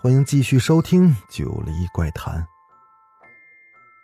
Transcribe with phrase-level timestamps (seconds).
[0.00, 2.40] 欢迎继续收听《九黎怪谈》。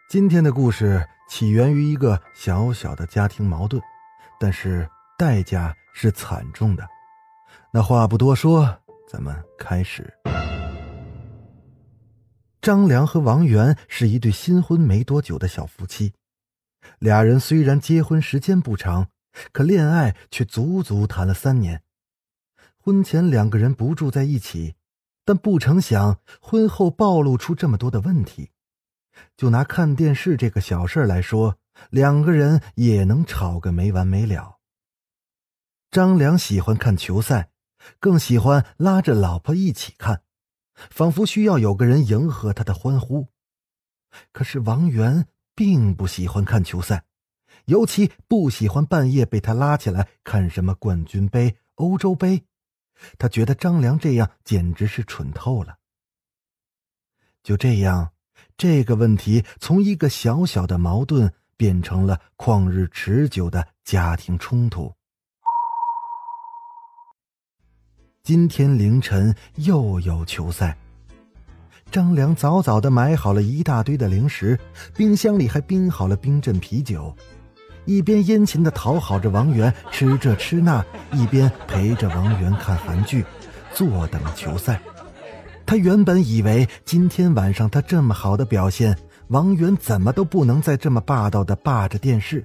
[0.08, 3.80] 今天的故事起源于一个小小的家庭矛盾，
[4.40, 6.84] 但是代价是惨重的。
[7.72, 8.76] 那话不多说，
[9.08, 10.12] 咱们开始。
[12.60, 16.12] 张良和王源是一对新婚没多久的小夫妻，
[16.98, 19.06] 俩人虽然结婚时间不长，
[19.52, 21.84] 可恋爱却足足谈了三年。
[22.80, 24.74] 婚前两个人不住在一起，
[25.24, 28.50] 但不成想婚后暴露出这么多的问题。
[29.36, 31.58] 就拿看电视这个小事来说，
[31.90, 34.58] 两个人也能吵个没完没了。
[35.90, 37.50] 张良喜欢看球赛，
[38.00, 40.22] 更喜欢拉着老婆一起看，
[40.74, 43.28] 仿佛需要有个人迎合他的欢呼。
[44.32, 47.04] 可是王源并不喜欢看球赛，
[47.66, 52.44] 尤其不喜欢半夜被他拉起来看什么冠军杯、欧洲杯。
[53.18, 55.76] 他觉得张良这样简直是蠢透了。
[57.42, 58.12] 就这样，
[58.56, 64.92] 这个问题从一个小小的矛盾变成了旷日持久的家庭冲突。
[68.22, 70.78] 今天凌晨又有球赛，
[71.90, 74.58] 张良早早的买好了一大堆的零食，
[74.96, 77.14] 冰箱里还冰好了冰镇啤酒。
[77.86, 83.24] 一边殷勤的讨好着王源吃这吃那，一边陪着王源看韩剧，
[83.72, 84.80] 坐等球赛。
[85.66, 92.44] 他原本以为今天晚上他这么好的表现，王源怎么都不能再这么霸道的霸着电视，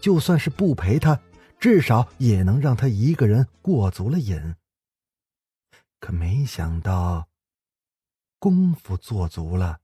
[0.00, 1.20] 就算是不陪他，
[1.58, 4.54] 至少也能让他一个人过足了瘾。
[6.00, 7.26] 可没想到，
[8.38, 9.78] 功夫做足了，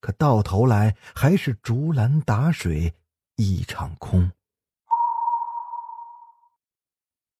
[0.00, 2.94] 可到头来还是竹篮打水。
[3.40, 4.30] 一场空。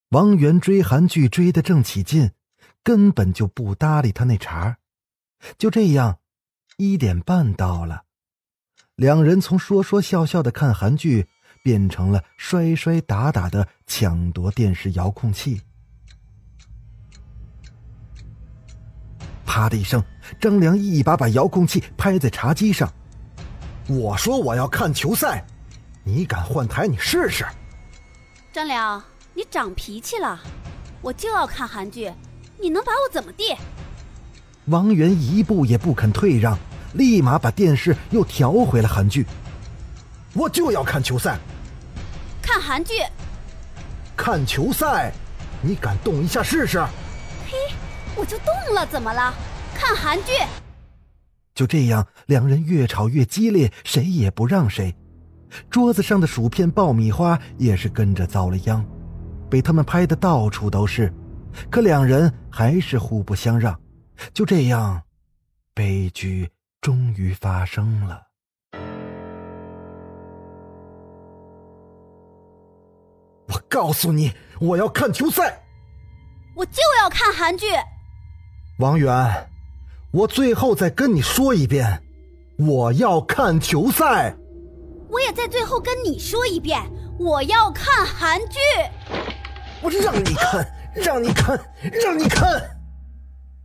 [0.09, 2.33] 王源追韩剧追得正起劲，
[2.83, 4.79] 根本就不搭理他那茬
[5.59, 6.19] 就这样，
[6.79, 8.05] 一点半到了，
[8.97, 11.29] 两人从说说笑笑的看韩剧，
[11.63, 15.61] 变成了摔摔打打的抢夺电视遥控器。
[19.45, 20.03] 啪的一声，
[20.41, 22.91] 张良一把把遥控器拍在茶几上。
[23.87, 25.45] 我说我要看球赛。
[26.03, 26.87] 你敢换台？
[26.87, 27.45] 你试试！
[28.53, 29.03] 张良，
[29.35, 30.41] 你长脾气了！
[31.03, 32.13] 我就要看韩剧，
[32.59, 33.57] 你能把我怎么地？
[34.67, 36.59] 王源一步也不肯退让，
[36.95, 39.27] 立马把电视又调回了韩剧。
[40.33, 41.39] 我就要看球赛，
[42.41, 42.95] 看韩剧，
[44.17, 45.13] 看球赛，
[45.61, 46.81] 你敢动一下试试？
[47.49, 47.57] 嘿，
[48.17, 49.35] 我就动了，怎么了？
[49.75, 50.33] 看韩剧。
[51.55, 54.95] 就这样，两人越吵越激烈，谁也不让谁。
[55.69, 58.85] 桌子上的薯片、爆米花也是跟着遭了殃，
[59.49, 61.13] 被他们拍的到处都是。
[61.69, 63.79] 可两人还是互不相让，
[64.33, 65.03] 就这样，
[65.75, 66.49] 悲剧
[66.81, 68.23] 终于发生了。
[73.49, 75.61] 我告诉你，我要看球赛，
[76.55, 77.67] 我就要看韩剧。
[78.79, 79.51] 王源，
[80.13, 82.01] 我最后再跟你说一遍，
[82.57, 84.37] 我要看球赛。
[85.11, 86.81] 我也在最后跟你说一遍，
[87.19, 88.59] 我要看韩剧。
[89.83, 91.61] 我让你看，让你看，
[92.03, 92.63] 让你看。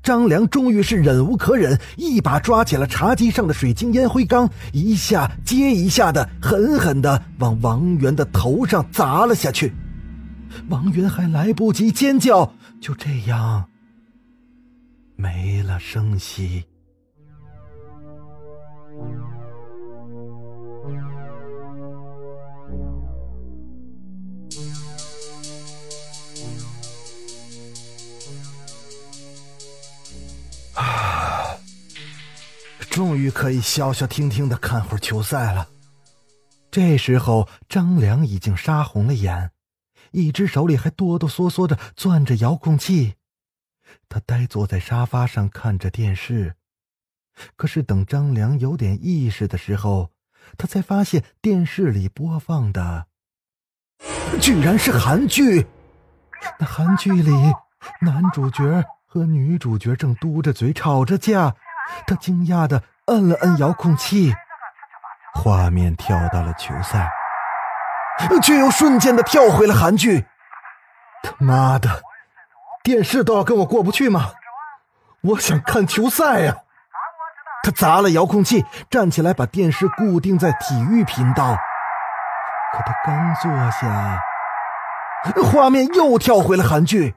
[0.01, 9.73] 张良终于是忍无可忍，一把抓起了茶几上的水晶烟灰缸，一下接一下的狠狠的往王源的头上砸了下去。
[10.69, 13.66] 王源还来不及尖叫，就这样
[15.16, 16.66] 没了声息。
[32.95, 35.67] 终于可以消消停停的看会儿球赛了。
[36.71, 39.51] 这时候，张良已经杀红了眼，
[40.11, 43.15] 一只手里还哆哆嗦嗦的攥着遥控器。
[44.07, 46.55] 他呆坐在沙发上看着电视。
[47.57, 50.11] 可是等张良有点意识的时候，
[50.57, 53.07] 他才发现电视里播放的
[54.39, 55.67] 居然是韩剧。
[56.57, 57.29] 那韩剧里，
[57.99, 61.57] 男主角和女主角正嘟着嘴吵着架。
[62.07, 64.35] 他惊讶的摁了摁遥控器，
[65.33, 67.09] 画面跳到了球赛，
[68.41, 70.25] 却又瞬间的跳回了韩剧。
[71.23, 72.01] 他妈的，
[72.83, 74.31] 电视都要跟我过不去吗？
[75.21, 76.57] 我想看球赛呀！
[77.63, 81.57] 他砸了遥控器，站起来把电视固定在体育频道。
[82.71, 84.21] 可他刚坐下，
[85.51, 87.15] 画面又跳回了韩剧。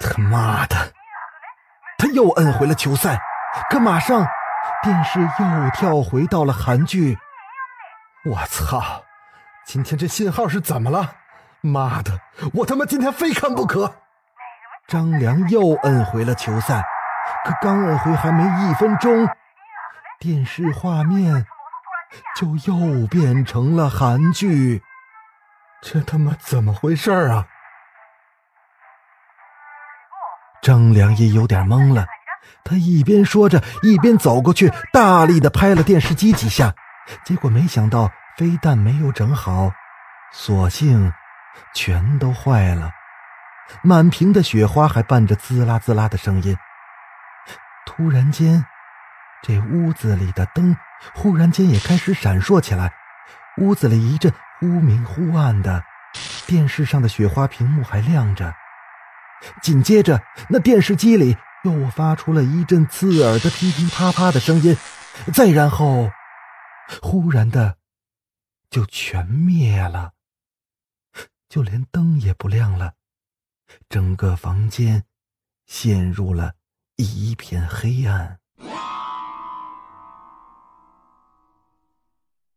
[0.00, 0.76] 他妈的！
[1.98, 3.20] 他又摁回了球赛，
[3.70, 4.26] 可马上
[4.82, 7.18] 电视又跳回到了韩剧。
[8.24, 9.04] 我操！
[9.66, 11.16] 今天这信号是怎么了？
[11.60, 12.20] 妈的！
[12.52, 13.94] 我他妈今天非看不可！
[14.86, 16.82] 张良又摁回了球赛，
[17.44, 19.26] 可刚摁回还没一分钟，
[20.18, 21.46] 电视画面
[22.36, 24.82] 就又变成了韩剧。
[25.80, 27.46] 这他妈怎么回事啊？
[30.60, 32.06] 张良也有点懵了，
[32.64, 36.74] 他一边说着，一边走过去，大力的拍了电视机几下，
[37.24, 39.70] 结果没想到非但没有整好，
[40.32, 41.12] 索性
[41.74, 42.90] 全都坏了，
[43.82, 46.56] 满屏的雪花还伴着滋啦滋啦的声音。
[47.86, 48.64] 突然间，
[49.42, 50.76] 这屋子里的灯
[51.12, 52.92] 忽然间也开始闪烁起来，
[53.58, 55.84] 屋子里一阵忽明忽暗的，
[56.46, 58.54] 电视上的雪花屏幕还亮着。
[59.60, 64.76] 紧接着，那电视机里又发出了一阵刺耳的噼噼啪啪的声音，
[65.34, 66.10] 再然后，
[67.00, 67.78] 忽然的，
[68.68, 70.12] 就全灭了，
[71.48, 72.94] 就连灯也不亮了，
[73.88, 75.04] 整个房间
[75.66, 76.52] 陷入了
[76.96, 78.38] 一片黑暗。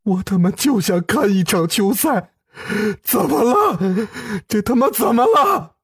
[0.04, 2.34] 我他妈就想看一场球赛，
[3.04, 3.78] 怎么了？
[4.48, 5.78] 这他妈怎么了？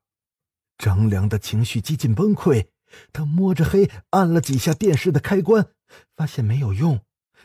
[0.77, 2.67] 张良的情绪几近崩溃，
[3.11, 5.67] 他摸着黑按了几下电视的开关，
[6.15, 6.99] 发现没有用，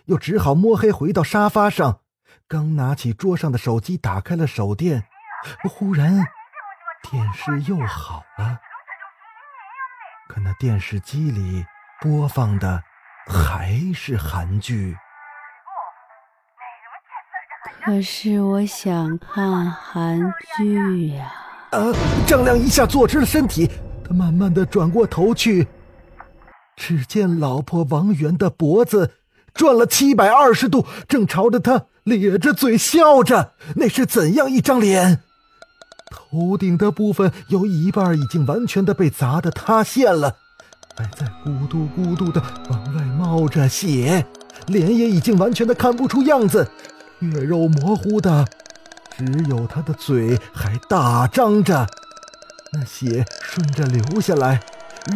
[0.06, 2.00] 又只好摸黑回到沙发上。
[2.46, 5.04] 刚拿起桌上的手机，打开了手电，
[5.68, 6.26] 忽然
[7.10, 8.58] 电视又好了，
[10.28, 11.64] 可那电视机里
[12.00, 12.82] 播放的
[13.26, 14.96] 还是韩剧。
[17.84, 21.32] 可是我想看韩剧呀。
[21.70, 21.92] 啊！
[22.26, 23.70] 张亮一下坐直了身体，
[24.08, 25.68] 他慢慢的转过头去，
[26.74, 29.10] 只见老婆王媛的脖子
[29.52, 33.52] 转了七百二十度，正朝着他咧着嘴笑着。
[33.76, 35.20] 那是怎样一张脸？
[36.10, 40.36] 头顶的部分有一半已经完全的被砸得塌陷了，
[40.96, 44.24] 还在咕嘟咕嘟的往外冒着血，
[44.68, 46.66] 脸也已经完全的看不出样子，
[47.20, 48.46] 血肉模糊的。
[49.18, 51.86] 只有他的嘴还大张着，
[52.70, 54.60] 那血顺着流下来，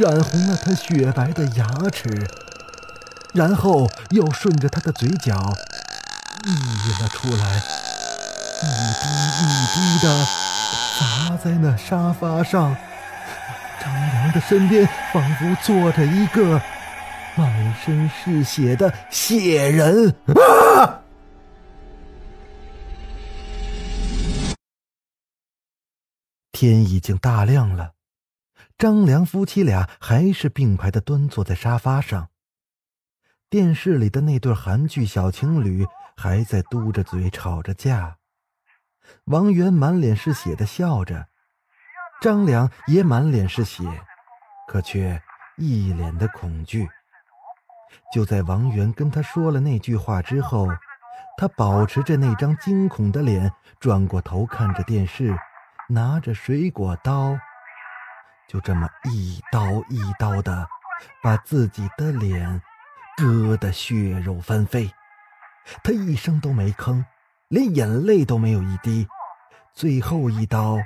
[0.00, 2.08] 染红了他雪白的牙齿，
[3.34, 5.37] 然后又顺着他的嘴角
[6.46, 7.62] 溢了出来，
[8.62, 8.66] 一
[9.02, 9.04] 滴
[9.43, 9.44] 一
[9.75, 10.26] 滴的
[10.99, 12.75] 砸在那沙发上。
[13.82, 16.58] 张良的身边仿佛坐着一个
[17.34, 20.14] 满身是血的血人
[20.78, 21.01] 啊！
[26.62, 27.94] 天已经大亮了，
[28.79, 32.29] 张良夫妻俩还是并排的端坐在沙发上。
[33.50, 35.84] 电视里的那对韩剧小情侣
[36.17, 38.19] 还在嘟着嘴吵着架，
[39.25, 41.27] 王源满脸是血的笑着，
[42.20, 43.82] 张良也满脸是血，
[44.69, 45.20] 可却
[45.56, 46.89] 一脸的恐惧。
[48.15, 50.69] 就在王源跟他说了那句话之后，
[51.36, 55.36] 他保持着那张惊恐的脸，转过头看着电视。
[55.93, 57.39] 拿着水果刀，
[58.49, 60.67] 就这么一刀一刀的
[61.22, 62.63] 把自己的脸
[63.19, 64.91] 割得血肉翻飞。
[65.84, 67.05] 他一声都没吭，
[67.49, 69.06] 连眼泪都没有一滴。
[69.75, 70.79] 最后一刀，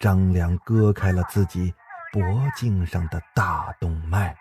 [0.00, 1.72] 张良割开了自己
[2.12, 2.20] 脖
[2.56, 4.36] 颈上的大动脉。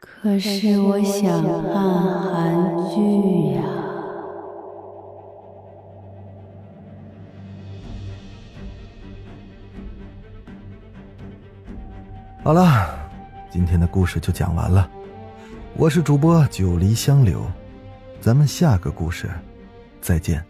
[0.00, 1.72] 可是我想看
[2.32, 3.91] 韩剧呀。
[12.44, 12.98] 好了，
[13.52, 14.90] 今天的故事就讲完了。
[15.76, 17.46] 我是主播九黎香柳，
[18.20, 19.30] 咱们下个故事
[20.00, 20.44] 再见。